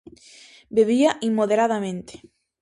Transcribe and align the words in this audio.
Bebía 0.75 1.11
inmoderadamente. 1.29 2.13